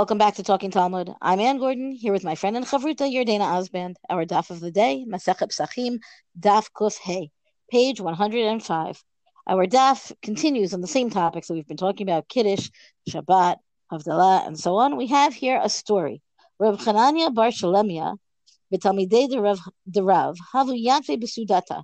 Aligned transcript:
Welcome 0.00 0.16
back 0.16 0.36
to 0.36 0.42
Talking 0.42 0.70
Talmud. 0.70 1.12
I'm 1.20 1.40
Anne 1.40 1.58
Gordon 1.58 1.92
here 1.92 2.14
with 2.14 2.24
my 2.24 2.34
friend 2.34 2.56
and 2.56 2.64
chavruta 2.64 3.06
Yardena 3.06 3.40
Osband. 3.40 3.96
Our 4.08 4.24
daf 4.24 4.48
of 4.48 4.60
the 4.60 4.70
day, 4.70 5.04
Masechet 5.06 5.50
Psachim, 5.52 5.98
daf 6.40 6.70
Kuf 6.74 6.96
Hey, 6.96 7.30
page 7.70 8.00
105. 8.00 9.04
Our 9.46 9.66
daf 9.66 10.10
continues 10.22 10.72
on 10.72 10.80
the 10.80 10.86
same 10.86 11.10
topics 11.10 11.48
that 11.48 11.52
we've 11.52 11.68
been 11.68 11.76
talking 11.76 12.08
about: 12.08 12.30
Kiddush, 12.30 12.70
Shabbat, 13.10 13.56
Havdalah, 13.92 14.46
and 14.46 14.58
so 14.58 14.76
on. 14.76 14.96
We 14.96 15.08
have 15.08 15.34
here 15.34 15.60
a 15.62 15.68
story. 15.68 16.22
Rav 16.58 16.78
Chananya 16.78 17.34
Bar 17.34 17.48
Shalemia, 17.48 18.16
b'talmidei 18.72 19.28
de 19.28 20.02
Rav, 20.02 20.38
havu 20.54 21.20
besudata. 21.20 21.82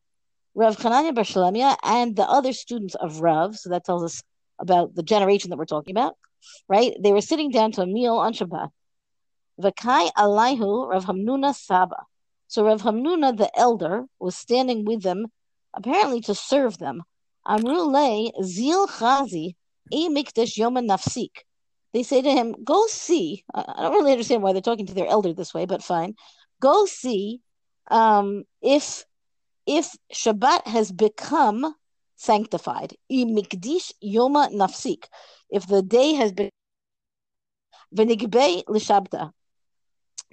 Rav 0.55 0.79
Chananya 0.79 1.15
Bar 1.15 1.25
Shalemia 1.25 1.77
and 1.83 2.17
the 2.17 2.27
other 2.27 2.55
students 2.55 2.95
of 2.95 3.21
Rav, 3.21 3.59
so 3.59 3.69
that 3.69 3.85
tells 3.85 4.03
us 4.03 4.23
about 4.59 4.95
the 4.95 5.03
generation 5.03 5.51
that 5.51 5.59
we're 5.59 5.67
talking 5.67 5.93
about 5.95 6.17
right? 6.69 6.97
They 7.01 7.13
were 7.13 7.21
sitting 7.21 7.51
down 7.51 7.73
to 7.73 7.83
a 7.83 7.87
meal 7.87 8.17
on 8.17 8.33
Shabbat. 8.33 8.71
Vakai 9.61 10.11
Alaihu 10.13 10.89
Rav 10.91 11.05
Hamnuna 11.07 11.55
Saba. 11.55 12.05
So 12.49 12.65
Rav 12.65 12.83
Hamnuna, 12.83 13.37
the 13.37 13.51
elder, 13.59 14.05
was 14.19 14.37
standing 14.37 14.85
with 14.85 15.03
them, 15.03 15.27
apparently 15.75 16.21
to 16.23 16.35
serve 16.35 16.79
them. 16.79 17.03
Amrule 17.47 18.33
Zil 18.43 18.87
Chazi 18.87 19.55
E 19.91 20.09
Mikdash 20.09 20.59
Yoma 20.59 20.85
Nafsik. 20.85 21.45
They 21.93 22.03
say 22.03 22.21
to 22.21 22.31
him, 22.31 22.55
Go 22.65 22.87
see. 22.89 23.45
I 23.55 23.83
don't 23.83 23.95
really 23.95 24.13
understand 24.13 24.43
why 24.43 24.53
they're 24.53 24.61
talking 24.61 24.87
to 24.87 24.95
their 24.95 25.07
elder 25.07 25.33
this 25.33 25.55
way, 25.55 25.65
but 25.65 25.83
fine. 25.83 26.15
Go 26.61 26.87
see 26.87 27.41
um, 27.91 28.45
if 28.61 29.05
if 29.67 29.95
Shabbat 30.13 30.67
has 30.67 30.93
become 30.93 31.75
sanctified. 32.17 32.95
I 33.11 33.25
Mikdish 33.25 33.93
Yoma 34.03 34.51
Nafsik 34.53 35.05
if 35.51 35.67
the 35.67 35.83
day 35.83 36.15
has 36.15 36.33
been 36.33 36.51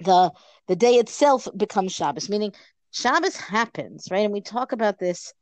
the 0.00 0.32
the 0.66 0.76
day 0.76 0.94
itself 0.94 1.46
becomes 1.56 1.92
Shabbos, 1.92 2.28
meaning 2.28 2.52
Shabbos 2.90 3.36
happens, 3.36 4.08
right? 4.10 4.24
And 4.24 4.32
we 4.32 4.40
talk 4.40 4.72
about 4.72 4.98
this 4.98 5.32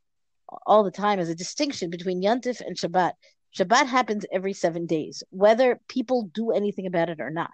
all 0.65 0.83
the 0.83 0.91
time 0.91 1.19
as 1.19 1.29
a 1.29 1.35
distinction 1.35 1.89
between 1.89 2.21
Yontif 2.21 2.61
and 2.61 2.75
Shabbat. 2.75 3.13
Shabbat 3.57 3.87
happens 3.87 4.25
every 4.31 4.53
seven 4.53 4.85
days, 4.85 5.23
whether 5.29 5.79
people 5.87 6.29
do 6.33 6.51
anything 6.51 6.87
about 6.87 7.09
it 7.09 7.19
or 7.21 7.29
not, 7.29 7.51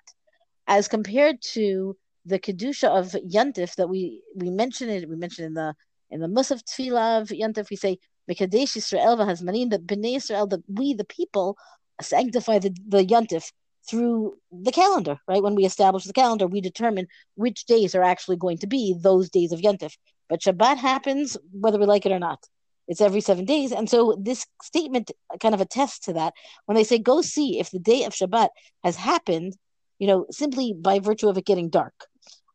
as 0.68 0.88
compared 0.88 1.42
to 1.42 1.96
the 2.26 2.40
kedusha 2.40 2.88
of 2.88 3.12
Yontif 3.12 3.76
that 3.76 3.90
we 3.90 4.22
we 4.36 4.50
mentioned 4.50 4.92
it. 4.92 5.08
We 5.10 5.16
mention 5.16 5.46
in 5.46 5.54
the 5.54 5.76
in 6.10 6.22
the 6.22 6.28
Musaf 6.28 6.64
Tfilah 6.64 7.22
of 7.22 7.30
Yontif, 7.30 7.70
we 7.70 7.76
say 7.76 8.00
Mekadesh 8.30 8.78
Yisrael 8.78 9.18
v'Hazmanin 9.18 9.72
that 9.72 9.88
Bnei 9.88 10.16
Yisrael, 10.16 10.50
that 10.50 10.64
we 10.68 10.94
the 10.94 11.06
people 11.06 11.58
sanctify 12.02 12.60
the, 12.60 12.76
the 12.88 13.06
yontif 13.06 13.52
through 13.90 14.38
the 14.52 14.72
calendar, 14.72 15.18
right? 15.28 15.42
When 15.42 15.56
we 15.56 15.66
establish 15.66 16.04
the 16.04 16.14
calendar, 16.14 16.48
we 16.48 16.62
determine 16.62 17.08
which 17.36 17.66
days 17.66 17.96
are 17.96 18.04
actually 18.04 18.38
going 18.38 18.60
to 18.60 18.68
be 18.68 18.96
those 19.00 19.30
days 19.30 19.52
of 19.52 19.62
yontif. 19.62 19.98
But 20.30 20.42
Shabbat 20.42 20.78
happens 20.78 21.38
whether 21.52 21.80
we 21.80 21.86
like 21.86 22.06
it 22.06 22.12
or 22.12 22.20
not. 22.20 22.46
It's 22.88 23.02
every 23.02 23.22
seven 23.22 23.46
days. 23.46 23.72
And 23.72 23.90
so 23.90 24.18
this 24.20 24.46
statement 24.64 25.12
kind 25.40 25.54
of 25.54 25.62
attests 25.62 26.00
to 26.06 26.14
that. 26.14 26.34
When 26.66 26.76
they 26.76 26.84
say, 26.84 26.98
go 27.00 27.22
see 27.22 27.60
if 27.60 27.72
the 27.72 27.80
day 27.80 28.04
of 28.04 28.14
Shabbat 28.14 28.50
has 28.84 28.96
happened, 28.96 29.56
you 30.00 30.08
know, 30.08 30.26
simply 30.32 30.74
by 30.74 31.00
virtue 31.00 31.30
of 31.30 31.38
it 31.38 31.46
getting 31.46 31.70
dark. 31.70 31.94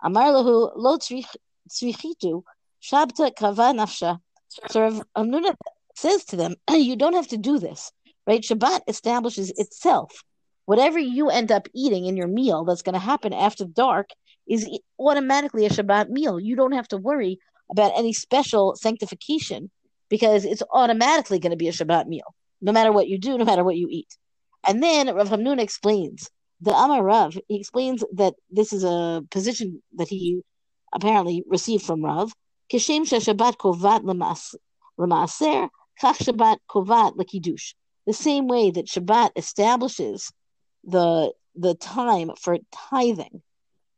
Amar 0.03 0.33
lahu 0.33 0.73
lo 0.77 0.99
tzrichitu 0.99 2.43
shabta 2.83 3.35
kava 3.35 3.73
nafsha. 3.73 4.21
So 4.69 4.81
Rav 4.81 5.03
Amnuna 5.17 5.55
says 5.97 6.25
to 6.27 6.37
them, 6.37 6.55
you 6.71 6.97
don't 6.97 7.15
have 7.15 7.29
to 7.29 7.37
do 7.37 7.59
this 7.59 7.93
right? 8.27 8.43
Shabbat 8.43 8.81
establishes 8.89 9.51
itself. 9.57 10.23
Whatever 10.67 10.99
you 10.99 11.29
end 11.29 11.53
up 11.53 11.69
eating 11.75 12.07
in 12.07 12.17
your 12.17 12.27
meal 12.27 12.65
that's 12.65 12.83
going 12.83 12.95
to 12.95 12.99
happen 12.99 13.33
after 13.33 13.65
dark 13.65 14.09
is 14.49 14.69
automatically 14.99 15.67
a 15.67 15.71
Shabbat 15.71 16.09
meal. 16.09 16.41
You 16.41 16.57
don't 16.57 16.73
have 16.73 16.89
to 16.89 16.97
worry 16.97 17.39
about 17.71 17.93
any 17.97 18.13
special 18.13 18.75
sanctification 18.77 19.71
because 20.09 20.45
it's 20.45 20.63
automatically 20.73 21.39
going 21.39 21.51
to 21.51 21.57
be 21.57 21.69
a 21.69 21.73
Shabbat 21.73 22.07
meal, 22.07 22.35
no 22.63 22.73
matter 22.73 22.93
what 22.93 23.09
you 23.09 23.19
do, 23.19 23.37
no 23.37 23.45
matter 23.45 23.65
what 23.65 23.77
you 23.77 23.89
eat. 23.91 24.09
And 24.67 24.83
then 24.83 25.15
Rav 25.15 25.29
Hamnun 25.29 25.61
explains 25.61 26.31
the 26.61 26.73
Amar 26.73 27.03
Rav. 27.03 27.37
He 27.49 27.59
explains 27.59 28.03
that 28.15 28.35
this 28.51 28.73
is 28.73 28.85
a 28.85 29.23
position 29.31 29.83
that 29.97 30.09
he 30.09 30.41
apparently 30.95 31.43
received 31.47 31.85
from 31.85 32.03
Rav. 32.03 32.33
Kishem 32.73 33.03
Shabbat 33.03 33.57
kovat 33.57 34.03
lemaser, 34.99 35.69
chach 36.01 36.19
Shabbat 36.19 36.59
lekidush 37.17 37.75
the 38.07 38.13
same 38.13 38.49
way 38.49 38.71
that 38.71 38.87
Shabbat 38.87 39.31
establishes 39.37 40.33
the 40.85 41.33
the 41.57 41.75
time 41.75 42.31
for 42.39 42.59
tithing, 42.73 43.43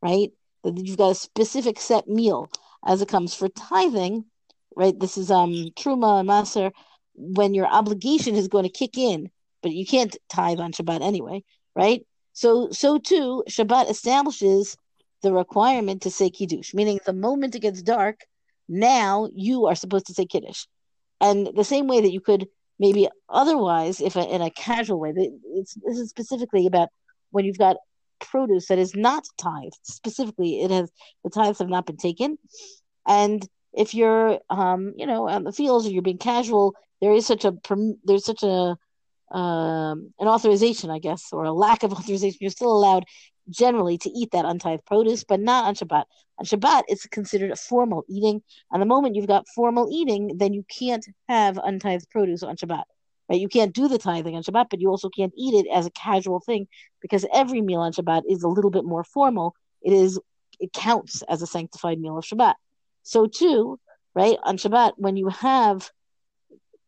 right? 0.01 0.31
That 0.63 0.77
you've 0.77 0.97
got 0.97 1.11
a 1.11 1.15
specific 1.15 1.79
set 1.79 2.07
meal 2.07 2.49
as 2.85 3.01
it 3.01 3.09
comes 3.09 3.33
for 3.33 3.49
tithing, 3.49 4.25
right? 4.75 4.97
This 4.97 5.17
is 5.17 5.31
um 5.31 5.71
truma 5.75 6.23
maser 6.25 6.71
when 7.15 7.53
your 7.53 7.67
obligation 7.67 8.35
is 8.35 8.47
going 8.47 8.63
to 8.63 8.69
kick 8.69 8.97
in, 8.97 9.29
but 9.63 9.71
you 9.71 9.85
can't 9.85 10.15
tithe 10.29 10.59
on 10.59 10.71
Shabbat 10.71 11.01
anyway, 11.01 11.43
right? 11.75 12.05
So 12.33 12.69
so 12.71 12.97
too 12.97 13.43
Shabbat 13.49 13.89
establishes 13.89 14.77
the 15.23 15.33
requirement 15.33 16.03
to 16.03 16.11
say 16.11 16.29
kiddush, 16.29 16.73
meaning 16.73 16.99
the 17.05 17.13
moment 17.13 17.55
it 17.55 17.61
gets 17.61 17.81
dark, 17.81 18.21
now 18.67 19.29
you 19.33 19.67
are 19.67 19.75
supposed 19.75 20.07
to 20.07 20.13
say 20.13 20.25
kiddush, 20.25 20.65
and 21.21 21.49
the 21.55 21.63
same 21.63 21.87
way 21.87 22.01
that 22.01 22.11
you 22.11 22.21
could 22.21 22.47
maybe 22.79 23.07
otherwise, 23.29 24.01
if 24.01 24.15
a, 24.15 24.27
in 24.33 24.41
a 24.41 24.51
casual 24.51 24.99
way, 24.99 25.13
it's, 25.15 25.73
this 25.85 25.97
is 25.97 26.09
specifically 26.09 26.67
about 26.67 26.89
when 27.31 27.45
you've 27.45 27.57
got 27.57 27.77
produce 28.19 28.67
that 28.67 28.79
is 28.79 28.95
not 28.95 29.25
tithed. 29.37 29.79
Specifically, 29.83 30.61
it 30.61 30.71
has 30.71 30.91
the 31.23 31.29
tithes 31.29 31.59
have 31.59 31.69
not 31.69 31.85
been 31.85 31.97
taken, 31.97 32.37
and 33.07 33.47
if 33.73 33.93
you're, 33.93 34.39
um, 34.49 34.93
you 34.97 35.05
know, 35.05 35.27
on 35.29 35.43
the 35.43 35.51
fields 35.51 35.85
or 35.85 35.91
you're 35.91 36.01
being 36.01 36.17
casual, 36.17 36.73
there 37.01 37.13
is 37.13 37.25
such 37.25 37.45
a 37.45 37.53
there's 38.03 38.25
such 38.25 38.43
a 38.43 38.75
um, 39.31 40.13
an 40.19 40.27
authorization, 40.27 40.89
I 40.89 40.99
guess, 40.99 41.29
or 41.31 41.43
a 41.43 41.53
lack 41.53 41.83
of 41.83 41.93
authorization. 41.97 42.37
You're 42.41 42.51
still 42.51 42.75
allowed 42.75 43.05
generally 43.49 43.97
to 43.99 44.09
eat 44.09 44.31
that 44.31 44.45
untithed 44.45 44.85
produce, 44.85 45.23
but 45.23 45.39
not 45.39 45.65
on 45.65 45.75
Shabbat. 45.75 46.05
On 46.39 46.45
Shabbat, 46.45 46.83
it's 46.87 47.07
considered 47.07 47.51
a 47.51 47.55
formal 47.55 48.03
eating. 48.07 48.41
And 48.71 48.81
the 48.81 48.85
moment 48.85 49.15
you've 49.15 49.27
got 49.27 49.47
formal 49.55 49.87
eating, 49.91 50.37
then 50.37 50.53
you 50.53 50.63
can't 50.69 51.05
have 51.27 51.59
untithed 51.63 52.09
produce 52.09 52.43
on 52.43 52.55
Shabbat. 52.55 52.83
Right? 53.29 53.41
You 53.41 53.49
can't 53.49 53.73
do 53.73 53.87
the 53.87 53.97
tithing 53.97 54.35
on 54.35 54.43
Shabbat, 54.43 54.67
but 54.69 54.79
you 54.79 54.89
also 54.89 55.09
can't 55.09 55.33
eat 55.35 55.65
it 55.65 55.69
as 55.73 55.85
a 55.85 55.91
casual 55.91 56.39
thing 56.39 56.67
because 57.01 57.25
every 57.33 57.61
meal 57.61 57.81
on 57.81 57.93
Shabbat 57.93 58.23
is 58.29 58.43
a 58.43 58.47
little 58.47 58.71
bit 58.71 58.85
more 58.85 59.03
formal. 59.03 59.53
It 59.81 59.93
is 59.93 60.19
it 60.59 60.73
counts 60.73 61.21
as 61.23 61.41
a 61.41 61.47
sanctified 61.47 61.99
meal 61.99 62.17
of 62.17 62.25
Shabbat. 62.25 62.55
So 63.03 63.27
too, 63.27 63.79
right, 64.15 64.37
on 64.43 64.57
Shabbat, 64.57 64.93
when 64.97 65.17
you 65.17 65.27
have 65.29 65.89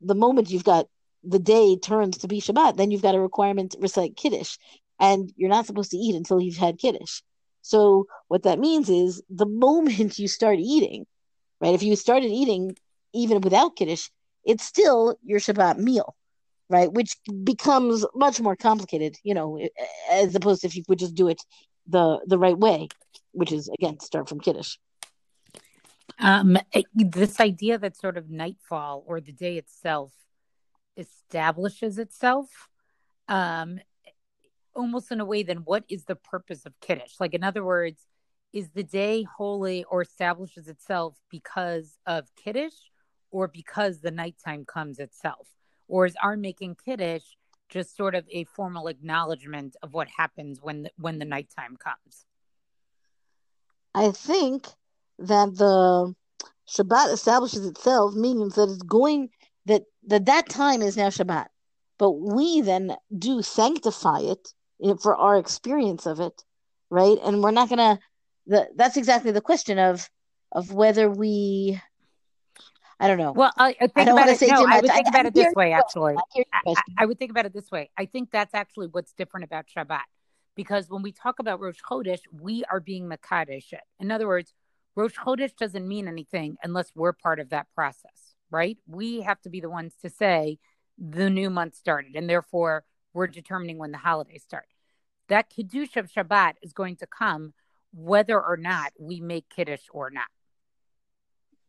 the 0.01 0.15
moment 0.15 0.49
you've 0.49 0.63
got 0.63 0.87
the 1.23 1.39
day 1.39 1.77
turns 1.77 2.19
to 2.19 2.27
be 2.27 2.41
Shabbat, 2.41 2.77
then 2.77 2.91
you've 2.91 3.01
got 3.01 3.15
a 3.15 3.19
requirement 3.19 3.71
to 3.71 3.79
recite 3.79 4.15
Kiddush 4.15 4.57
and 4.99 5.31
you're 5.35 5.49
not 5.49 5.65
supposed 5.65 5.91
to 5.91 5.97
eat 5.97 6.15
until 6.15 6.41
you've 6.41 6.57
had 6.57 6.77
kiddush. 6.77 7.21
So 7.61 8.07
what 8.27 8.43
that 8.43 8.59
means 8.59 8.89
is 8.89 9.21
the 9.29 9.45
moment 9.45 10.19
you 10.19 10.27
start 10.27 10.59
eating, 10.59 11.05
right? 11.61 11.73
If 11.73 11.83
you 11.83 11.95
started 11.95 12.31
eating 12.31 12.75
even 13.13 13.41
without 13.41 13.75
kiddush, 13.75 14.09
it's 14.43 14.63
still 14.63 15.17
your 15.23 15.39
Shabbat 15.39 15.77
meal, 15.77 16.15
right? 16.69 16.91
Which 16.91 17.15
becomes 17.43 18.05
much 18.15 18.39
more 18.39 18.55
complicated, 18.55 19.17
you 19.23 19.33
know, 19.33 19.59
as 20.09 20.35
opposed 20.35 20.61
to 20.61 20.67
if 20.67 20.75
you 20.75 20.83
would 20.87 20.99
just 20.99 21.15
do 21.15 21.27
it 21.27 21.41
the 21.87 22.19
the 22.25 22.37
right 22.37 22.57
way, 22.57 22.87
which 23.31 23.51
is 23.51 23.69
again 23.69 23.99
start 23.99 24.29
from 24.29 24.39
kiddush. 24.39 24.77
Um, 26.19 26.57
this 26.93 27.39
idea 27.39 27.77
that 27.77 27.95
sort 27.95 28.17
of 28.17 28.29
nightfall 28.29 29.03
or 29.07 29.21
the 29.21 29.31
day 29.31 29.57
itself 29.57 30.11
establishes 30.97 31.97
itself 31.97 32.49
um, 33.27 33.79
almost 34.79 35.11
in 35.11 35.19
a 35.19 35.25
way 35.25 35.43
then 35.43 35.57
what 35.57 35.83
is 35.89 36.05
the 36.05 36.15
purpose 36.15 36.65
of 36.65 36.79
kiddush? 36.79 37.19
Like 37.19 37.33
in 37.33 37.43
other 37.43 37.63
words 37.63 38.07
is 38.53 38.69
the 38.69 38.83
day 38.83 39.23
holy 39.37 39.83
or 39.91 40.01
establishes 40.01 40.67
itself 40.67 41.17
because 41.29 41.97
of 42.05 42.29
kiddush 42.41 42.79
or 43.29 43.47
because 43.47 43.99
the 43.99 44.09
nighttime 44.09 44.65
comes 44.65 44.97
itself? 44.97 45.47
Or 45.87 46.05
is 46.05 46.15
our 46.23 46.37
making 46.37 46.77
kiddush 46.83 47.23
just 47.67 47.95
sort 47.95 48.15
of 48.15 48.25
a 48.31 48.45
formal 48.45 48.87
acknowledgement 48.87 49.75
of 49.83 49.93
what 49.93 50.07
happens 50.17 50.59
when 50.61 50.83
the, 50.83 50.91
when 50.97 51.19
the 51.19 51.25
nighttime 51.25 51.77
comes? 51.77 52.25
I 53.93 54.11
think 54.11 54.67
that 55.19 55.57
the 55.57 56.15
shabbat 56.67 57.13
establishes 57.13 57.65
itself 57.65 58.13
means 58.13 58.55
that 58.55 58.69
it's 58.69 58.83
going 58.83 59.29
that 59.65 59.83
that 60.07 60.25
that 60.25 60.47
time 60.47 60.81
is 60.81 60.95
now 60.95 61.09
shabbat. 61.09 61.47
But 61.97 62.11
we 62.11 62.61
then 62.61 62.95
do 63.15 63.41
sanctify 63.41 64.19
it 64.21 64.53
for 65.01 65.15
our 65.15 65.37
experience 65.37 66.05
of 66.05 66.19
it, 66.19 66.43
right? 66.89 67.17
And 67.23 67.43
we're 67.43 67.51
not 67.51 67.69
gonna. 67.69 67.99
The, 68.47 68.67
that's 68.75 68.97
exactly 68.97 69.31
the 69.31 69.41
question 69.41 69.79
of 69.79 70.09
of 70.51 70.71
whether 70.71 71.09
we. 71.09 71.79
I 73.01 73.07
don't 73.07 73.17
know. 73.17 73.31
Well, 73.31 73.51
I, 73.57 73.75
I 73.79 73.87
think 73.87 74.09
I 74.09 74.11
about 74.11 74.27
it. 74.27 74.41
No, 74.41 74.65
I 74.65 74.81
would 74.81 74.91
think 74.91 75.07
I, 75.07 75.09
about 75.09 75.25
it 75.25 75.33
this 75.33 75.53
way. 75.55 75.71
Actually, 75.71 76.15
I, 76.53 76.75
I, 76.97 77.05
would 77.05 77.17
think 77.17 77.31
about 77.31 77.45
it 77.45 77.53
this 77.53 77.71
way. 77.71 77.89
I 77.97 78.05
think 78.05 78.29
that's 78.29 78.53
actually 78.53 78.87
what's 78.87 79.13
different 79.13 79.45
about 79.45 79.65
Shabbat, 79.73 80.01
because 80.55 80.89
when 80.89 81.01
we 81.01 81.13
talk 81.13 81.39
about 81.39 81.61
Rosh 81.61 81.79
Chodesh, 81.89 82.19
we 82.29 82.65
are 82.65 82.81
being 82.81 83.07
Makadesh. 83.09 83.73
In 84.01 84.11
other 84.11 84.27
words, 84.27 84.53
Rosh 84.95 85.15
Chodesh 85.15 85.55
doesn't 85.55 85.87
mean 85.87 86.09
anything 86.09 86.57
unless 86.61 86.91
we're 86.93 87.13
part 87.13 87.39
of 87.39 87.51
that 87.51 87.67
process, 87.73 88.35
right? 88.51 88.77
We 88.85 89.21
have 89.21 89.39
to 89.41 89.49
be 89.49 89.61
the 89.61 89.69
ones 89.69 89.93
to 90.01 90.09
say 90.09 90.59
the 90.97 91.29
new 91.29 91.49
month 91.49 91.75
started, 91.75 92.17
and 92.17 92.29
therefore 92.29 92.83
we're 93.13 93.27
determining 93.27 93.77
when 93.77 93.91
the 93.91 93.97
holidays 93.97 94.43
start. 94.43 94.65
That 95.27 95.49
Kiddush 95.49 95.95
of 95.95 96.11
Shabbat 96.11 96.53
is 96.61 96.73
going 96.73 96.97
to 96.97 97.07
come 97.07 97.53
whether 97.93 98.39
or 98.39 98.57
not 98.57 98.91
we 98.99 99.19
make 99.19 99.49
Kiddush 99.49 99.83
or 99.91 100.09
not. 100.09 100.27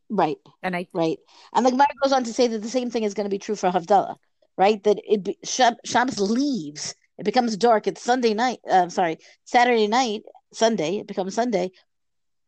Right. 0.08 0.38
And 0.62 0.74
I 0.74 0.86
right. 0.92 1.18
And 1.54 1.64
the 1.64 1.70
Gemara 1.70 1.86
goes 2.02 2.12
on 2.12 2.24
to 2.24 2.32
say 2.32 2.48
that 2.48 2.62
the 2.62 2.68
same 2.68 2.90
thing 2.90 3.04
is 3.04 3.14
going 3.14 3.26
to 3.26 3.30
be 3.30 3.38
true 3.38 3.54
for 3.54 3.70
Havdalah, 3.70 4.16
right? 4.56 4.82
That 4.82 4.98
it 5.08 5.22
be, 5.22 5.38
Shab, 5.44 5.76
Shabbos 5.84 6.18
leaves. 6.18 6.94
It 7.16 7.24
becomes 7.24 7.56
dark. 7.56 7.86
It's 7.86 8.02
Sunday 8.02 8.34
night. 8.34 8.58
Uh, 8.68 8.88
sorry, 8.88 9.18
Saturday 9.44 9.86
night, 9.86 10.22
Sunday. 10.52 10.98
It 10.98 11.06
becomes 11.06 11.34
Sunday, 11.34 11.70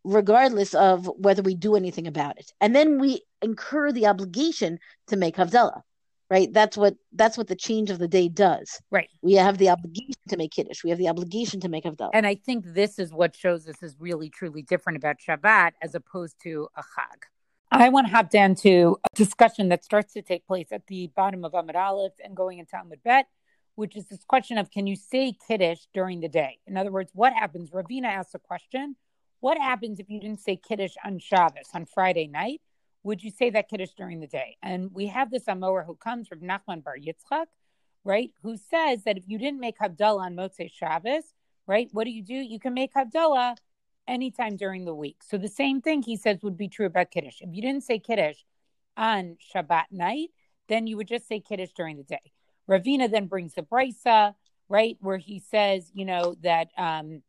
regardless 0.02 0.74
of 0.74 1.06
whether 1.06 1.42
we 1.42 1.54
do 1.54 1.76
anything 1.76 2.08
about 2.08 2.38
it. 2.38 2.50
And 2.60 2.74
then 2.74 2.98
we 2.98 3.22
incur 3.42 3.92
the 3.92 4.06
obligation 4.06 4.80
to 5.08 5.16
make 5.16 5.36
Havdalah 5.36 5.82
right? 6.32 6.50
That's 6.50 6.78
what 6.78 6.94
that's 7.12 7.36
what 7.36 7.48
the 7.48 7.54
change 7.54 7.90
of 7.90 7.98
the 7.98 8.08
day 8.08 8.26
does. 8.26 8.80
Right. 8.90 9.10
We 9.20 9.34
have 9.34 9.58
the 9.58 9.68
obligation 9.68 10.22
to 10.30 10.38
make 10.38 10.52
kiddush. 10.52 10.82
We 10.82 10.88
have 10.88 10.98
the 10.98 11.08
obligation 11.08 11.60
to 11.60 11.68
make 11.68 11.84
havdalah 11.84 12.10
and 12.14 12.26
i 12.26 12.34
think 12.46 12.64
this 12.80 12.98
is 12.98 13.12
what 13.20 13.36
shows 13.36 13.68
us 13.68 13.82
is 13.82 13.94
really 14.08 14.30
truly 14.30 14.62
different 14.62 14.96
about 14.96 15.16
shabbat 15.26 15.72
as 15.82 15.94
opposed 15.94 16.36
to 16.44 16.68
a 16.76 16.82
chag. 16.92 17.20
I 17.70 17.88
want 17.90 18.06
to 18.06 18.12
hop 18.16 18.30
down 18.30 18.54
to 18.66 18.96
a 19.04 19.16
discussion 19.16 19.68
that 19.72 19.84
starts 19.84 20.12
to 20.14 20.22
take 20.22 20.46
place 20.46 20.70
at 20.72 20.86
the 20.86 21.10
bottom 21.20 21.44
of 21.44 21.52
amud 21.52 21.74
aleph 21.74 22.16
and 22.24 22.34
going 22.42 22.58
into 22.62 22.74
amud 22.76 23.02
bet 23.04 23.26
which 23.74 23.94
is 24.00 24.06
this 24.06 24.24
question 24.24 24.56
of 24.56 24.70
can 24.70 24.86
you 24.86 24.96
say 24.96 25.34
kiddush 25.46 25.82
during 25.92 26.20
the 26.20 26.32
day? 26.42 26.54
In 26.66 26.78
other 26.80 26.92
words 26.96 27.10
what 27.12 27.34
happens? 27.34 27.70
Ravina 27.70 28.10
asks 28.20 28.34
a 28.34 28.38
question. 28.38 28.96
What 29.40 29.58
happens 29.58 30.00
if 30.00 30.08
you 30.08 30.18
didn't 30.24 30.40
say 30.40 30.56
kiddush 30.56 30.94
on 31.04 31.18
shabbos 31.18 31.68
on 31.74 31.84
friday 31.84 32.28
night 32.40 32.62
would 33.02 33.22
you 33.22 33.30
say 33.30 33.50
that 33.50 33.68
Kiddush 33.68 33.92
during 33.96 34.20
the 34.20 34.26
day? 34.26 34.56
And 34.62 34.92
we 34.92 35.06
have 35.06 35.30
this 35.30 35.44
Amoer 35.44 35.84
who 35.84 35.96
comes 35.96 36.28
from 36.28 36.40
Nachman 36.40 36.84
Bar 36.84 36.96
Yitzchak, 36.96 37.46
right? 38.04 38.30
Who 38.42 38.56
says 38.56 39.04
that 39.04 39.16
if 39.16 39.24
you 39.26 39.38
didn't 39.38 39.60
make 39.60 39.78
Havdalah 39.78 40.26
on 40.26 40.36
Motzei 40.36 40.70
Shabbos, 40.72 41.24
right? 41.66 41.88
What 41.92 42.04
do 42.04 42.10
you 42.10 42.22
do? 42.22 42.34
You 42.34 42.58
can 42.58 42.74
make 42.74 42.92
Havdalah 42.94 43.56
anytime 44.08 44.56
during 44.56 44.84
the 44.84 44.94
week. 44.94 45.18
So 45.22 45.38
the 45.38 45.48
same 45.48 45.80
thing 45.80 46.02
he 46.02 46.16
says 46.16 46.42
would 46.42 46.56
be 46.56 46.68
true 46.68 46.86
about 46.86 47.10
Kiddush. 47.10 47.40
If 47.40 47.50
you 47.52 47.62
didn't 47.62 47.84
say 47.84 47.98
Kiddush 47.98 48.38
on 48.96 49.36
Shabbat 49.54 49.84
night, 49.90 50.30
then 50.68 50.86
you 50.86 50.96
would 50.96 51.08
just 51.08 51.28
say 51.28 51.40
Kiddush 51.40 51.70
during 51.76 51.96
the 51.96 52.02
day. 52.02 52.32
Ravina 52.68 53.10
then 53.10 53.26
brings 53.26 53.54
the 53.54 53.62
Brisa, 53.62 54.34
right, 54.68 54.96
where 55.00 55.18
he 55.18 55.40
says, 55.40 55.90
you 55.94 56.04
know, 56.04 56.36
that, 56.42 56.68
um, 56.76 57.22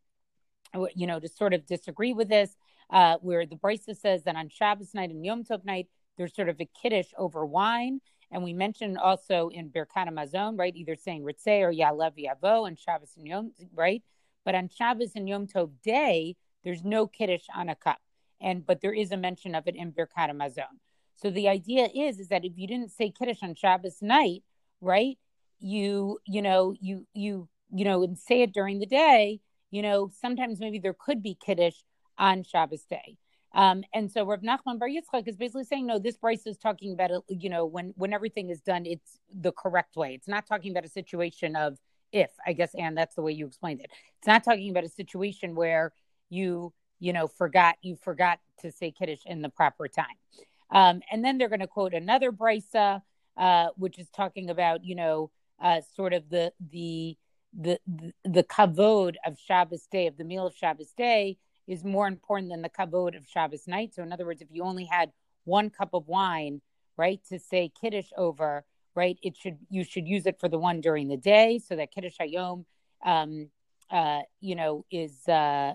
you 0.96 1.08
know, 1.08 1.20
to 1.20 1.28
sort 1.28 1.54
of 1.54 1.66
disagree 1.66 2.14
with 2.14 2.30
this, 2.30 2.56
uh, 2.94 3.18
where 3.22 3.46
the 3.46 3.56
Brisa 3.56 3.98
says 3.98 4.24
that 4.24 4.36
on 4.36 4.48
Shabbos 4.48 4.94
night 4.94 5.10
and 5.10 5.26
Yom 5.26 5.44
Tov 5.44 5.66
night, 5.66 5.88
there's 6.16 6.36
sort 6.36 6.48
of 6.48 6.62
a 6.62 6.70
kiddush 6.82 7.08
over 7.18 7.44
wine. 7.44 8.00
And 8.32 8.44
we 8.44 8.54
mentioned 8.54 9.00
also 9.00 9.50
in 9.50 9.70
Birkat 9.70 10.08
Hamazon, 10.08 10.58
right, 10.58 10.76
either 10.76 10.96
saying 10.96 11.24
Ritzeh 11.24 11.62
or 11.62 11.74
Ya'aleh 11.74 12.12
V'yavo 12.16 12.66
on 12.66 12.76
Shabbos 12.76 13.14
and 13.18 13.28
Yom, 13.28 13.52
right? 13.74 14.04
But 14.46 14.56
on 14.56 14.70
Shabbos 14.70 15.14
and 15.16 15.28
Yom 15.28 15.48
Tov 15.48 15.72
day, 15.84 16.36
there's 16.64 16.84
no 16.84 17.08
kiddush 17.08 17.46
on 17.54 17.68
a 17.68 17.76
cup. 17.76 17.98
And 18.40 18.66
but 18.66 18.82
there 18.82 18.94
is 18.94 19.12
a 19.12 19.18
mention 19.18 19.56
of 19.56 19.68
it 19.68 19.76
in 19.76 19.92
Birkat 19.92 20.30
Hamazon. 20.30 20.78
So 21.16 21.32
the 21.32 21.50
idea 21.50 21.90
is 21.96 22.20
is 22.20 22.28
that 22.28 22.46
if 22.46 22.54
you 22.58 22.68
didn't 22.68 22.92
say 22.92 23.10
kiddush 23.10 23.42
on 23.42 23.56
Shabbos 23.56 24.02
night, 24.02 24.44
right, 24.82 25.18
you 25.60 26.20
you 26.26 26.44
know 26.44 26.76
you 26.80 27.08
you 27.14 27.50
you 27.72 27.86
know 27.86 28.04
and 28.04 28.20
say 28.20 28.44
it 28.44 28.54
during 28.54 28.80
the 28.80 28.86
day, 28.86 29.40
you 29.72 29.82
know 29.82 30.12
sometimes 30.22 30.60
maybe 30.60 30.78
there 30.78 30.96
could 30.98 31.24
be 31.24 31.36
kiddush 31.36 31.78
on 32.18 32.44
Shabbos 32.44 32.86
day. 32.90 33.18
Um, 33.56 33.84
and 33.94 34.12
so 34.12 34.26
Rav 34.26 34.42
Nachman 34.42 34.80
Bar 34.80 34.90
Yitzchak 34.90 35.28
is 35.28 35.36
basically 35.36 35.64
saying, 35.66 35.86
no, 35.86 36.00
this 36.00 36.18
Brisa 36.18 36.48
is 36.48 36.58
talking 36.58 36.94
about, 36.94 37.12
you 37.30 37.50
know, 37.50 37.66
when 37.66 37.94
when 37.96 38.12
everything 38.12 38.50
is 38.50 38.62
done, 38.62 38.86
it's 38.86 39.20
the 39.32 39.52
correct 39.52 39.96
way. 39.96 40.16
It's 40.16 40.28
not 40.28 40.48
talking 40.48 40.72
about 40.72 40.86
a 40.86 40.90
situation 40.90 41.56
of 41.56 41.78
if, 42.12 42.32
I 42.46 42.54
guess, 42.54 42.74
and 42.76 42.98
that's 42.98 43.16
the 43.16 43.22
way 43.22 43.32
you 43.32 43.46
explained 43.46 43.82
it. 43.82 43.92
It's 44.18 44.28
not 44.28 44.44
talking 44.44 44.70
about 44.72 44.86
a 44.86 44.90
situation 44.90 45.54
where 45.54 45.94
you, 46.30 46.74
you 47.00 47.14
know, 47.14 47.28
forgot 47.28 47.76
you 47.84 47.96
forgot 47.96 48.40
to 48.62 48.72
say 48.72 48.92
Kiddush 48.92 49.22
in 49.26 49.44
the 49.44 49.50
proper 49.50 49.88
time. 49.88 50.06
Um, 50.72 51.02
and 51.12 51.24
then 51.24 51.38
they're 51.38 51.50
going 51.50 51.60
to 51.60 51.68
quote 51.68 51.94
another 51.94 52.32
Brisa, 52.32 53.04
uh, 53.38 53.68
which 53.76 54.00
is 54.00 54.10
talking 54.10 54.50
about, 54.50 54.84
you 54.84 54.96
know, 54.96 55.30
uh, 55.62 55.82
sort 55.96 56.14
of 56.14 56.28
the 56.30 56.54
the 56.72 57.18
the 57.56 57.80
the, 57.86 58.14
the 58.26 58.44
kavod 58.44 59.14
of 59.28 59.38
Shabbos 59.38 59.86
day 59.92 60.08
of 60.08 60.18
the 60.18 60.24
meal 60.24 60.48
of 60.48 60.56
Shabbos 60.56 60.92
day 60.98 61.38
is 61.68 61.84
more 61.84 62.08
important 62.08 62.50
than 62.50 62.62
the 62.62 62.70
kavod 62.70 63.16
of 63.16 63.28
Shabbos 63.28 63.68
night. 63.68 63.94
So, 63.94 64.04
in 64.04 64.12
other 64.12 64.26
words, 64.26 64.42
if 64.42 64.50
you 64.52 64.64
only 64.64 64.86
had 64.86 65.12
one 65.46 65.70
cup 65.70 65.90
of 65.94 66.08
wine, 66.08 66.62
right, 66.98 67.22
to 67.30 67.40
say 67.40 67.72
kiddush 67.80 68.10
over, 68.18 68.66
right, 68.96 69.18
it 69.22 69.36
should 69.38 69.58
you 69.70 69.84
should 69.84 70.08
use 70.08 70.26
it 70.26 70.40
for 70.40 70.50
the 70.50 70.60
one 70.60 70.82
during 70.82 71.08
the 71.08 71.18
day, 71.18 71.60
so 71.60 71.76
that 71.76 71.92
kiddush 71.92 72.18
hayom, 72.20 72.66
um, 73.06 73.50
uh, 73.90 74.22
you 74.40 74.56
know, 74.56 74.86
is 74.92 75.28
uh, 75.28 75.74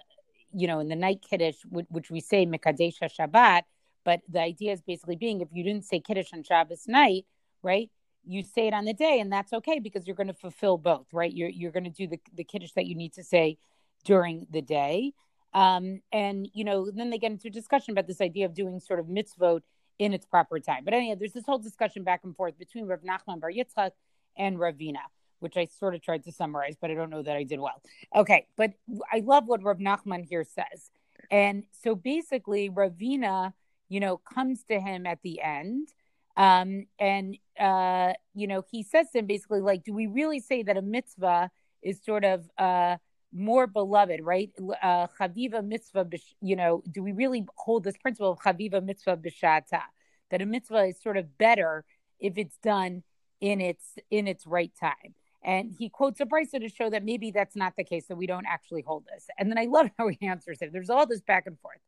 you 0.52 0.66
know, 0.66 0.78
in 0.80 0.88
the 0.88 0.96
night 0.96 1.24
kiddush, 1.28 1.56
which, 1.70 2.10
we 2.10 2.20
say 2.20 2.46
mikadesha 2.46 3.10
Shabbat, 3.14 3.62
but 4.04 4.20
the 4.28 4.40
idea 4.40 4.72
is 4.72 4.80
basically 4.82 5.16
being 5.16 5.40
if 5.40 5.48
you 5.52 5.62
didn't 5.62 5.84
say 5.84 6.00
kiddush 6.00 6.32
on 6.32 6.42
Shabbos 6.42 6.88
night, 6.88 7.26
right, 7.62 7.90
you 8.24 8.42
say 8.42 8.68
it 8.68 8.74
on 8.74 8.84
the 8.84 8.94
day, 8.94 9.20
and 9.20 9.32
that's 9.32 9.52
okay 9.52 9.78
because 9.78 10.06
you're 10.06 10.16
going 10.16 10.28
to 10.28 10.34
fulfill 10.34 10.78
both, 10.78 11.06
right? 11.12 11.32
You're 11.32 11.50
you're 11.50 11.72
going 11.72 11.84
to 11.84 11.90
do 11.90 12.06
the 12.06 12.18
the 12.34 12.44
kiddush 12.44 12.72
that 12.72 12.86
you 12.86 12.94
need 12.94 13.14
to 13.14 13.24
say 13.24 13.58
during 14.04 14.46
the 14.50 14.62
day. 14.62 15.12
Um, 15.54 16.00
and 16.12 16.48
you 16.52 16.64
know, 16.64 16.90
then 16.90 17.10
they 17.10 17.18
get 17.18 17.32
into 17.32 17.48
a 17.48 17.50
discussion 17.50 17.92
about 17.92 18.06
this 18.06 18.20
idea 18.20 18.46
of 18.46 18.54
doing 18.54 18.80
sort 18.80 19.00
of 19.00 19.06
mitzvot 19.06 19.62
in 19.98 20.12
its 20.12 20.26
proper 20.26 20.60
time. 20.60 20.84
But 20.84 20.94
anyway, 20.94 21.16
there's 21.18 21.32
this 21.32 21.46
whole 21.46 21.58
discussion 21.58 22.04
back 22.04 22.20
and 22.24 22.36
forth 22.36 22.58
between 22.58 22.86
Rav 22.86 23.00
Nachman 23.00 23.40
Bar 23.40 23.50
Yitzchak 23.50 23.90
and 24.36 24.56
Ravina, 24.58 25.02
which 25.40 25.56
I 25.56 25.66
sort 25.66 25.94
of 25.94 26.02
tried 26.02 26.24
to 26.24 26.32
summarize, 26.32 26.76
but 26.80 26.90
I 26.90 26.94
don't 26.94 27.10
know 27.10 27.22
that 27.22 27.36
I 27.36 27.42
did 27.42 27.60
well. 27.60 27.82
Okay, 28.14 28.46
but 28.56 28.74
I 29.12 29.20
love 29.20 29.46
what 29.46 29.62
Rav 29.62 29.78
Nachman 29.78 30.24
here 30.24 30.44
says. 30.44 30.90
And 31.30 31.64
so 31.82 31.94
basically, 31.94 32.70
Ravina, 32.70 33.52
you 33.88 34.00
know, 34.00 34.18
comes 34.18 34.62
to 34.64 34.80
him 34.80 35.06
at 35.06 35.20
the 35.22 35.40
end. 35.42 35.88
Um, 36.36 36.86
and, 37.00 37.36
uh, 37.58 38.12
you 38.34 38.46
know, 38.46 38.62
he 38.70 38.84
says 38.84 39.10
to 39.10 39.18
him 39.18 39.26
basically, 39.26 39.60
like, 39.60 39.82
do 39.82 39.92
we 39.92 40.06
really 40.06 40.38
say 40.38 40.62
that 40.62 40.76
a 40.76 40.82
mitzvah 40.82 41.50
is 41.82 42.00
sort 42.04 42.24
of, 42.24 42.48
uh, 42.58 42.98
more 43.32 43.66
beloved, 43.66 44.20
right? 44.22 44.50
Uh, 44.82 45.06
chaviva 45.18 45.64
mitzvah, 45.64 46.08
you 46.40 46.56
know, 46.56 46.82
do 46.90 47.02
we 47.02 47.12
really 47.12 47.46
hold 47.56 47.84
this 47.84 47.96
principle 47.96 48.32
of 48.32 48.38
chaviva 48.38 48.82
mitzvah 48.82 49.16
b'shata? 49.16 49.82
That 50.30 50.42
a 50.42 50.46
mitzvah 50.46 50.84
is 50.84 51.00
sort 51.00 51.16
of 51.16 51.38
better 51.38 51.84
if 52.18 52.36
it's 52.36 52.56
done 52.58 53.02
in 53.40 53.60
its 53.60 53.96
in 54.10 54.26
its 54.26 54.46
right 54.46 54.72
time. 54.78 55.14
And 55.42 55.72
he 55.78 55.88
quotes 55.88 56.20
a 56.20 56.26
brisa 56.26 56.60
to 56.60 56.68
show 56.68 56.90
that 56.90 57.04
maybe 57.04 57.30
that's 57.30 57.54
not 57.54 57.76
the 57.76 57.84
case, 57.84 58.06
that 58.08 58.16
we 58.16 58.26
don't 58.26 58.46
actually 58.46 58.82
hold 58.82 59.04
this. 59.06 59.28
And 59.38 59.50
then 59.50 59.58
I 59.58 59.66
love 59.66 59.90
how 59.98 60.08
he 60.08 60.26
answers 60.26 60.58
it. 60.60 60.72
There's 60.72 60.90
all 60.90 61.06
this 61.06 61.20
back 61.20 61.46
and 61.46 61.58
forth. 61.60 61.78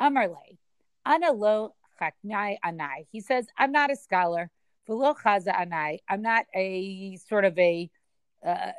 Amarle, 0.00 0.58
ana 1.04 1.32
lo 1.32 1.74
chaknai 2.00 2.56
anai. 2.64 3.06
He 3.10 3.20
says, 3.20 3.46
I'm 3.58 3.72
not 3.72 3.90
a 3.90 3.96
scholar. 3.96 4.50
V'lo 4.88 5.16
chaza 5.16 5.54
anai. 5.54 5.98
I'm 6.08 6.22
not 6.22 6.46
a 6.54 7.16
sort 7.28 7.44
of 7.44 7.58
a 7.58 7.90
uh, 8.44 8.72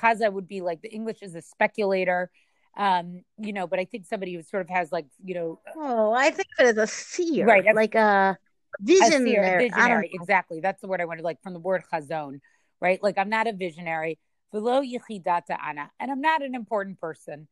Chaza 0.00 0.32
would 0.32 0.48
be 0.48 0.60
like 0.60 0.82
the 0.82 0.92
English 0.92 1.22
is 1.22 1.34
a 1.34 1.42
speculator, 1.42 2.30
um, 2.76 3.22
you 3.38 3.52
know, 3.52 3.66
but 3.66 3.78
I 3.78 3.84
think 3.84 4.06
somebody 4.06 4.34
who 4.34 4.42
sort 4.42 4.62
of 4.62 4.70
has 4.70 4.90
like, 4.92 5.06
you 5.22 5.34
know. 5.34 5.60
Oh, 5.76 6.12
I 6.12 6.30
think 6.30 6.48
of 6.58 6.66
it 6.66 6.78
as 6.78 6.78
a 6.78 6.86
seer, 6.86 7.46
right? 7.46 7.74
Like 7.74 7.94
a 7.94 8.38
visionary. 8.80 9.14
A 9.14 9.30
seer, 9.30 9.58
visionary, 9.58 10.10
exactly. 10.12 10.60
That's 10.60 10.80
the 10.80 10.88
word 10.88 11.00
I 11.00 11.04
wanted, 11.04 11.24
like 11.24 11.42
from 11.42 11.52
the 11.52 11.58
word 11.60 11.82
chazon, 11.92 12.40
right? 12.80 13.02
Like 13.02 13.18
I'm 13.18 13.30
not 13.30 13.46
a 13.46 13.52
visionary. 13.52 14.18
Velo 14.52 14.80
yichidata 14.80 15.58
ana, 15.62 15.90
and 16.00 16.10
I'm 16.10 16.22
not 16.22 16.42
an 16.42 16.54
important 16.54 16.98
person. 17.00 17.48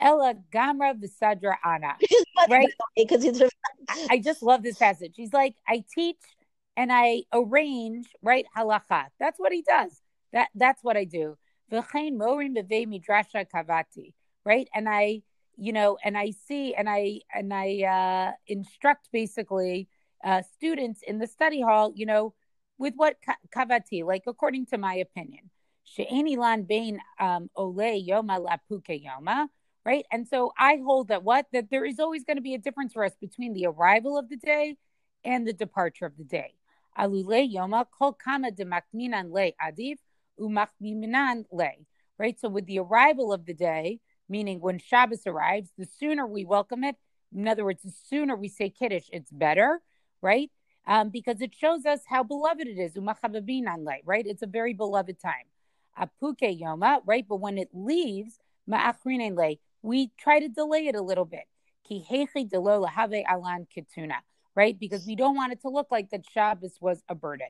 Ella 0.00 0.34
gamra 0.52 0.94
visadra 0.94 1.54
ana, 1.64 1.96
right? 2.48 2.70
Because 2.96 3.22
he's. 3.22 3.40
I 4.08 4.18
just 4.18 4.42
love 4.42 4.62
this 4.62 4.76
passage. 4.76 5.12
He's 5.16 5.32
like, 5.32 5.54
I 5.68 5.84
teach 5.94 6.16
and 6.76 6.92
I 6.92 7.24
arrange, 7.32 8.06
right? 8.22 8.46
Halacha. 8.56 9.06
That's 9.18 9.38
what 9.38 9.52
he 9.52 9.62
does. 9.62 10.00
That 10.32 10.48
that's 10.54 10.82
what 10.82 10.96
I 10.96 11.04
do. 11.04 11.36
Right. 11.72 11.84
And 14.74 14.88
I, 14.88 15.22
you 15.56 15.72
know, 15.72 15.98
and 16.02 16.18
I 16.18 16.30
see 16.30 16.74
and 16.74 16.88
I 16.88 17.20
and 17.34 17.54
I 17.54 17.82
uh 17.84 18.32
instruct 18.46 19.08
basically 19.12 19.88
uh 20.24 20.42
students 20.42 21.02
in 21.06 21.18
the 21.18 21.26
study 21.26 21.60
hall, 21.60 21.92
you 21.94 22.06
know, 22.06 22.34
with 22.78 22.94
what 22.96 23.16
kavati, 23.54 24.04
like 24.04 24.24
according 24.26 24.66
to 24.66 24.78
my 24.78 24.94
opinion. 24.94 25.50
Lan 25.98 26.62
bain 26.62 27.00
um 27.18 27.50
ole 27.56 27.74
yoma 27.74 28.44
lapuke 28.44 29.04
yoma. 29.04 29.48
Right. 29.84 30.04
And 30.12 30.28
so 30.28 30.52
I 30.58 30.78
hold 30.84 31.08
that 31.08 31.22
what? 31.22 31.46
That 31.52 31.70
there 31.70 31.84
is 31.84 31.98
always 31.98 32.24
going 32.24 32.36
to 32.36 32.42
be 32.42 32.54
a 32.54 32.58
difference 32.58 32.92
for 32.92 33.04
us 33.04 33.14
between 33.20 33.54
the 33.54 33.66
arrival 33.66 34.18
of 34.18 34.28
the 34.28 34.36
day 34.36 34.76
and 35.24 35.46
the 35.46 35.52
departure 35.52 36.06
of 36.06 36.16
the 36.16 36.24
day. 36.24 36.54
Alule 36.98 37.52
yoma 37.52 37.86
kol 37.96 38.12
kama 38.12 38.50
de 38.50 38.64
makminan 38.64 39.30
adif 40.40 40.68
umachminan 40.80 41.44
le, 41.50 41.70
right? 42.18 42.38
So 42.40 42.48
with 42.48 42.66
the 42.66 42.78
arrival 42.78 43.32
of 43.32 43.46
the 43.46 43.54
day, 43.54 44.00
meaning 44.28 44.60
when 44.60 44.78
Shabbos 44.78 45.26
arrives, 45.26 45.70
the 45.78 45.86
sooner 45.86 46.26
we 46.26 46.44
welcome 46.44 46.84
it, 46.84 46.96
in 47.34 47.46
other 47.48 47.64
words, 47.64 47.82
the 47.82 47.92
sooner 48.08 48.36
we 48.36 48.48
say 48.48 48.70
Kiddush, 48.70 49.08
it's 49.12 49.30
better, 49.30 49.80
right? 50.20 50.50
Um, 50.86 51.10
because 51.10 51.40
it 51.40 51.54
shows 51.54 51.86
us 51.86 52.00
how 52.08 52.22
beloved 52.24 52.66
it 52.66 52.78
is, 52.78 52.96
right? 54.04 54.26
It's 54.26 54.42
a 54.42 54.46
very 54.46 54.74
beloved 54.74 55.20
time. 55.20 55.44
Apuke 55.98 56.60
Yoma, 56.60 57.00
right? 57.04 57.26
But 57.28 57.36
when 57.36 57.58
it 57.58 57.68
leaves, 57.72 58.38
ma'achrine 58.68 59.36
lay. 59.36 59.60
we 59.82 60.10
try 60.18 60.40
to 60.40 60.48
delay 60.48 60.86
it 60.86 60.94
a 60.94 61.02
little 61.02 61.24
bit. 61.24 61.44
alan 61.90 63.66
kituna, 63.76 64.16
right? 64.54 64.78
Because 64.78 65.06
we 65.06 65.16
don't 65.16 65.36
want 65.36 65.52
it 65.52 65.60
to 65.62 65.68
look 65.68 65.88
like 65.90 66.10
that 66.10 66.24
Shabbos 66.32 66.78
was 66.80 67.02
a 67.08 67.14
burden. 67.14 67.48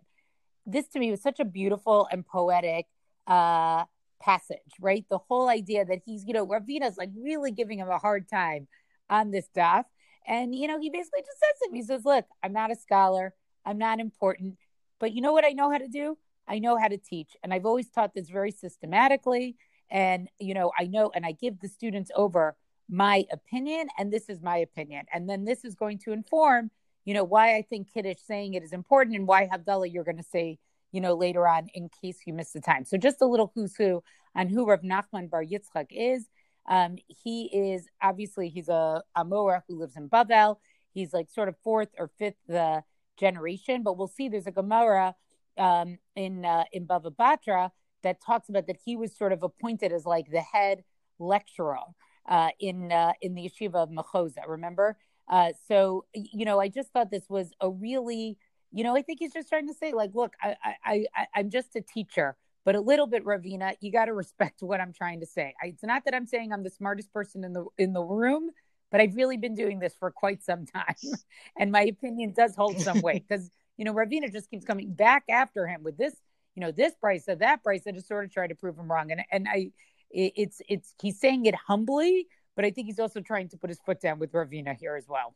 This 0.70 0.88
to 0.88 0.98
me 0.98 1.10
was 1.10 1.22
such 1.22 1.40
a 1.40 1.44
beautiful 1.44 2.08
and 2.10 2.26
poetic 2.26 2.86
uh, 3.26 3.84
passage, 4.20 4.58
right? 4.80 5.04
The 5.10 5.18
whole 5.18 5.48
idea 5.48 5.84
that 5.84 6.00
he's, 6.04 6.24
you 6.26 6.34
know, 6.34 6.44
Ravina's 6.46 6.96
like 6.96 7.10
really 7.16 7.50
giving 7.50 7.78
him 7.78 7.88
a 7.88 7.98
hard 7.98 8.28
time 8.28 8.68
on 9.08 9.30
this 9.30 9.46
stuff. 9.46 9.86
And, 10.26 10.54
you 10.54 10.68
know, 10.68 10.78
he 10.78 10.90
basically 10.90 11.20
just 11.20 11.40
says 11.40 11.58
to 11.62 11.70
he 11.74 11.82
says, 11.82 12.04
Look, 12.04 12.26
I'm 12.42 12.52
not 12.52 12.70
a 12.70 12.76
scholar, 12.76 13.34
I'm 13.64 13.78
not 13.78 14.00
important, 14.00 14.58
but 14.98 15.12
you 15.12 15.22
know 15.22 15.32
what 15.32 15.44
I 15.44 15.50
know 15.50 15.70
how 15.70 15.78
to 15.78 15.88
do? 15.88 16.18
I 16.46 16.58
know 16.58 16.76
how 16.76 16.88
to 16.88 16.98
teach. 16.98 17.36
And 17.42 17.54
I've 17.54 17.66
always 17.66 17.88
taught 17.88 18.14
this 18.14 18.28
very 18.28 18.50
systematically. 18.50 19.56
And, 19.90 20.28
you 20.38 20.54
know, 20.54 20.72
I 20.78 20.86
know, 20.86 21.10
and 21.14 21.24
I 21.24 21.32
give 21.32 21.60
the 21.60 21.68
students 21.68 22.10
over 22.14 22.56
my 22.88 23.24
opinion, 23.30 23.88
and 23.98 24.12
this 24.12 24.28
is 24.28 24.42
my 24.42 24.56
opinion. 24.56 25.06
And 25.12 25.28
then 25.28 25.44
this 25.44 25.64
is 25.64 25.74
going 25.74 25.98
to 26.00 26.12
inform, 26.12 26.70
you 27.10 27.14
know, 27.14 27.24
why 27.24 27.56
I 27.56 27.62
think 27.62 27.92
Kiddush 27.92 28.20
saying 28.24 28.54
it 28.54 28.62
is 28.62 28.72
important 28.72 29.16
and 29.16 29.26
why 29.26 29.48
Havdalah 29.48 29.92
you're 29.92 30.04
going 30.04 30.18
to 30.18 30.22
say, 30.22 30.60
you 30.92 31.00
know, 31.00 31.14
later 31.14 31.48
on 31.48 31.66
in 31.74 31.90
case 32.00 32.18
you 32.24 32.32
miss 32.32 32.52
the 32.52 32.60
time. 32.60 32.84
So 32.84 32.96
just 32.96 33.20
a 33.20 33.26
little 33.26 33.50
who's 33.52 33.74
who 33.74 34.04
on 34.36 34.46
who 34.46 34.64
Rav 34.64 34.82
Nachman 34.82 35.28
Bar 35.28 35.42
Yitzchak 35.42 35.86
is. 35.90 36.28
Um, 36.68 36.98
he 37.08 37.46
is 37.46 37.88
obviously 38.00 38.48
he's 38.48 38.68
a 38.68 39.02
Amora 39.16 39.62
who 39.66 39.80
lives 39.80 39.96
in 39.96 40.08
Bavel. 40.08 40.58
He's 40.94 41.12
like 41.12 41.28
sort 41.28 41.48
of 41.48 41.56
fourth 41.64 41.88
or 41.98 42.12
fifth 42.16 42.36
the 42.46 42.84
generation, 43.18 43.82
but 43.82 43.98
we'll 43.98 44.06
see. 44.06 44.28
There's 44.28 44.46
a 44.46 44.52
Gemara 44.52 45.16
um, 45.58 45.98
in 46.14 46.44
uh, 46.44 46.62
in 46.70 46.86
Bava 46.86 47.12
Batra 47.12 47.72
that 48.04 48.22
talks 48.24 48.48
about 48.48 48.68
that 48.68 48.78
he 48.84 48.94
was 48.94 49.18
sort 49.18 49.32
of 49.32 49.42
appointed 49.42 49.90
as 49.90 50.06
like 50.06 50.30
the 50.30 50.42
head 50.42 50.84
lecturer 51.18 51.80
uh, 52.28 52.50
in 52.60 52.92
uh, 52.92 53.14
in 53.20 53.34
the 53.34 53.50
yeshiva 53.50 53.74
of 53.74 53.90
Mechoza. 53.90 54.46
Remember? 54.46 54.96
Uh, 55.30 55.52
so 55.68 56.04
you 56.12 56.44
know, 56.44 56.60
I 56.60 56.68
just 56.68 56.90
thought 56.92 57.10
this 57.10 57.30
was 57.30 57.50
a 57.62 57.70
really, 57.70 58.36
you 58.72 58.84
know, 58.84 58.94
I 58.94 59.00
think 59.00 59.20
he's 59.20 59.32
just 59.32 59.48
trying 59.48 59.68
to 59.68 59.74
say 59.74 59.92
like, 59.92 60.10
look, 60.12 60.34
I 60.42 60.56
I, 60.84 61.06
I 61.16 61.26
I'm 61.34 61.48
just 61.48 61.74
a 61.76 61.80
teacher 61.80 62.36
but 62.64 62.74
a 62.74 62.80
little 62.80 63.06
bit 63.06 63.24
ravina 63.24 63.74
you 63.80 63.90
got 63.90 64.06
to 64.06 64.12
respect 64.12 64.56
what 64.62 64.80
i'm 64.80 64.92
trying 64.92 65.20
to 65.20 65.26
say. 65.26 65.54
I, 65.62 65.68
it's 65.68 65.82
not 65.82 66.04
that 66.04 66.14
i'm 66.14 66.26
saying 66.26 66.52
i'm 66.52 66.62
the 66.62 66.70
smartest 66.70 67.12
person 67.12 67.44
in 67.44 67.52
the 67.52 67.66
in 67.78 67.92
the 67.92 68.02
room 68.02 68.50
but 68.90 69.00
i've 69.00 69.16
really 69.16 69.36
been 69.36 69.54
doing 69.54 69.78
this 69.78 69.94
for 69.98 70.10
quite 70.10 70.42
some 70.42 70.66
time 70.66 70.94
and 71.58 71.72
my 71.72 71.82
opinion 71.82 72.32
does 72.32 72.54
hold 72.54 72.80
some 72.80 73.00
weight 73.00 73.24
because 73.28 73.50
you 73.76 73.84
know 73.84 73.94
ravina 73.94 74.30
just 74.30 74.50
keeps 74.50 74.64
coming 74.64 74.92
back 74.92 75.24
after 75.28 75.66
him 75.66 75.82
with 75.82 75.96
this 75.96 76.14
you 76.54 76.60
know 76.60 76.70
this 76.70 76.92
brisa 77.02 77.38
that 77.38 77.62
brisa 77.64 77.88
i 77.88 77.92
just 77.92 78.08
sort 78.08 78.24
of 78.24 78.32
try 78.32 78.46
to 78.46 78.54
prove 78.54 78.78
him 78.78 78.90
wrong 78.90 79.10
and 79.10 79.22
and 79.30 79.46
i 79.48 79.70
it, 80.10 80.32
it's 80.36 80.60
it's 80.68 80.94
he's 81.00 81.18
saying 81.20 81.46
it 81.46 81.54
humbly 81.54 82.26
but 82.56 82.64
i 82.64 82.70
think 82.70 82.86
he's 82.86 82.98
also 82.98 83.20
trying 83.20 83.48
to 83.48 83.56
put 83.56 83.70
his 83.70 83.80
foot 83.84 84.00
down 84.00 84.18
with 84.18 84.32
ravina 84.32 84.76
here 84.76 84.96
as 84.96 85.06
well 85.08 85.34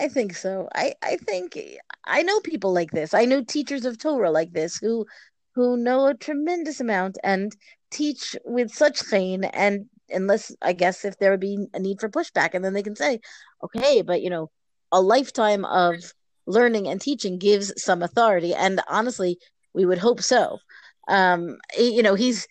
I 0.00 0.06
think 0.06 0.36
so. 0.36 0.68
I, 0.76 0.94
I 1.02 1.16
think 1.16 1.58
I 2.06 2.22
know 2.22 2.38
people 2.40 2.72
like 2.72 2.92
this. 2.92 3.14
I 3.14 3.24
know 3.24 3.42
teachers 3.42 3.84
of 3.84 3.98
Torah 3.98 4.30
like 4.30 4.52
this 4.52 4.78
who 4.78 5.04
who 5.56 5.76
know 5.76 6.06
a 6.06 6.14
tremendous 6.14 6.78
amount 6.78 7.18
and 7.24 7.54
teach 7.90 8.36
with 8.44 8.70
such 8.70 9.02
chen 9.10 9.42
and 9.44 9.86
unless 10.10 10.54
I 10.62 10.72
guess 10.72 11.04
if 11.04 11.18
there 11.18 11.32
would 11.32 11.40
be 11.40 11.66
a 11.74 11.80
need 11.80 12.00
for 12.00 12.08
pushback 12.08 12.50
and 12.54 12.64
then 12.64 12.74
they 12.74 12.82
can 12.82 12.94
say, 12.94 13.20
okay, 13.64 14.02
but 14.02 14.22
you 14.22 14.30
know, 14.30 14.50
a 14.92 15.00
lifetime 15.00 15.64
of 15.64 15.96
learning 16.46 16.86
and 16.86 17.00
teaching 17.00 17.38
gives 17.38 17.72
some 17.82 18.02
authority. 18.02 18.54
And 18.54 18.80
honestly, 18.88 19.38
we 19.74 19.84
would 19.84 19.98
hope 19.98 20.22
so. 20.22 20.58
Um, 21.08 21.58
you 21.76 22.02
know, 22.02 22.14
he's 22.14 22.46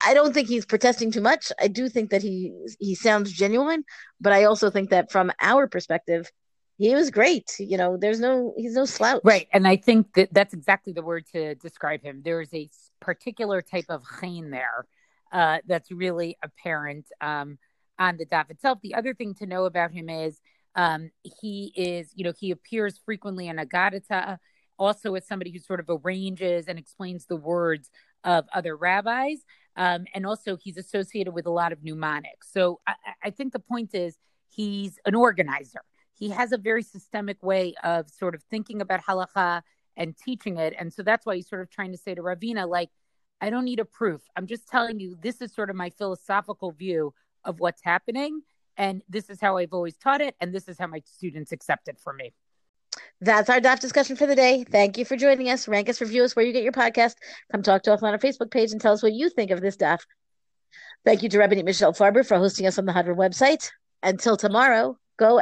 I 0.00 0.14
don't 0.14 0.32
think 0.32 0.48
he's 0.48 0.66
protesting 0.66 1.10
too 1.10 1.20
much. 1.20 1.52
I 1.60 1.68
do 1.68 1.88
think 1.88 2.10
that 2.10 2.22
he 2.22 2.52
he 2.78 2.94
sounds 2.94 3.32
genuine, 3.32 3.84
but 4.20 4.32
I 4.32 4.44
also 4.44 4.70
think 4.70 4.90
that 4.90 5.10
from 5.10 5.32
our 5.40 5.66
perspective, 5.66 6.30
he 6.78 6.94
was 6.94 7.10
great. 7.10 7.56
You 7.58 7.78
know, 7.78 7.96
there's 7.96 8.20
no 8.20 8.54
he's 8.56 8.74
no 8.74 8.84
slouch. 8.84 9.22
Right, 9.24 9.48
and 9.52 9.66
I 9.66 9.76
think 9.76 10.14
that 10.14 10.32
that's 10.32 10.54
exactly 10.54 10.92
the 10.92 11.02
word 11.02 11.24
to 11.32 11.54
describe 11.56 12.02
him. 12.02 12.22
There 12.24 12.40
is 12.40 12.52
a 12.52 12.68
particular 13.00 13.62
type 13.62 13.86
of 13.88 14.02
chen 14.20 14.50
there 14.50 14.86
uh, 15.32 15.58
that's 15.66 15.90
really 15.90 16.36
apparent 16.42 17.06
um, 17.20 17.58
on 17.98 18.16
the 18.16 18.26
daf 18.26 18.50
itself. 18.50 18.78
The 18.82 18.94
other 18.94 19.14
thing 19.14 19.34
to 19.36 19.46
know 19.46 19.64
about 19.64 19.90
him 19.92 20.08
is 20.08 20.40
um, 20.74 21.10
he 21.40 21.72
is, 21.74 22.12
you 22.14 22.24
know, 22.24 22.32
he 22.38 22.50
appears 22.50 23.00
frequently 23.04 23.48
in 23.48 23.56
Agadata, 23.56 24.38
also 24.78 25.14
as 25.14 25.26
somebody 25.26 25.50
who 25.50 25.58
sort 25.58 25.80
of 25.80 25.86
arranges 25.88 26.68
and 26.68 26.78
explains 26.78 27.24
the 27.24 27.36
words 27.36 27.90
of 28.26 28.44
other 28.52 28.76
rabbis. 28.76 29.38
Um, 29.76 30.04
and 30.14 30.26
also, 30.26 30.56
he's 30.56 30.76
associated 30.76 31.32
with 31.32 31.46
a 31.46 31.50
lot 31.50 31.72
of 31.72 31.82
mnemonics. 31.82 32.52
So 32.52 32.80
I, 32.86 32.94
I 33.24 33.30
think 33.30 33.54
the 33.54 33.58
point 33.58 33.94
is 33.94 34.18
he's 34.48 34.98
an 35.06 35.14
organizer 35.14 35.80
he 36.18 36.30
has 36.30 36.52
a 36.52 36.58
very 36.58 36.82
systemic 36.82 37.42
way 37.42 37.74
of 37.84 38.08
sort 38.08 38.34
of 38.34 38.42
thinking 38.44 38.80
about 38.80 39.04
halacha 39.04 39.62
and 39.96 40.16
teaching 40.16 40.56
it. 40.56 40.74
And 40.78 40.92
so 40.92 41.02
that's 41.02 41.26
why 41.26 41.36
he's 41.36 41.48
sort 41.48 41.62
of 41.62 41.70
trying 41.70 41.92
to 41.92 41.98
say 41.98 42.14
to 42.14 42.22
Ravina, 42.22 42.68
like, 42.68 42.90
I 43.40 43.50
don't 43.50 43.66
need 43.66 43.80
a 43.80 43.84
proof. 43.84 44.22
I'm 44.34 44.46
just 44.46 44.66
telling 44.66 44.98
you, 44.98 45.16
this 45.20 45.42
is 45.42 45.54
sort 45.54 45.68
of 45.68 45.76
my 45.76 45.90
philosophical 45.90 46.70
view 46.72 47.12
of 47.44 47.60
what's 47.60 47.82
happening. 47.82 48.40
And 48.78 49.02
this 49.08 49.28
is 49.28 49.40
how 49.40 49.58
I've 49.58 49.72
always 49.72 49.96
taught 49.96 50.22
it. 50.22 50.34
And 50.40 50.54
this 50.54 50.68
is 50.68 50.78
how 50.78 50.86
my 50.86 51.02
students 51.04 51.52
accept 51.52 51.88
it 51.88 51.98
from 51.98 52.16
me. 52.16 52.32
That's 53.20 53.48
our 53.50 53.60
daf 53.60 53.80
discussion 53.80 54.16
for 54.16 54.26
the 54.26 54.36
day. 54.36 54.64
Thank 54.64 54.98
you 54.98 55.04
for 55.04 55.16
joining 55.16 55.48
us. 55.48 55.68
Rank 55.68 55.88
us, 55.88 56.00
review 56.00 56.24
us 56.24 56.36
where 56.36 56.44
you 56.44 56.52
get 56.52 56.62
your 56.62 56.72
podcast. 56.72 57.14
Come 57.52 57.62
talk 57.62 57.82
to 57.84 57.92
us 57.92 58.02
on 58.02 58.12
our 58.12 58.18
Facebook 58.18 58.50
page 58.50 58.72
and 58.72 58.80
tell 58.80 58.92
us 58.92 59.02
what 59.02 59.12
you 59.12 59.30
think 59.30 59.50
of 59.50 59.60
this 59.60 59.76
daf. 59.76 60.00
Thank 61.04 61.22
you 61.22 61.28
to 61.28 61.38
Rabbi 61.38 61.62
Michelle 61.62 61.92
Farber 61.92 62.26
for 62.26 62.36
hosting 62.36 62.66
us 62.66 62.78
on 62.78 62.84
the 62.84 62.92
Hadran 62.92 63.16
website. 63.16 63.70
Until 64.02 64.36
tomorrow, 64.36 64.98
go. 65.18 65.40